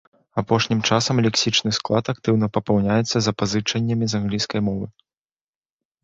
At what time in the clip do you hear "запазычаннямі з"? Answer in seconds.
3.25-4.23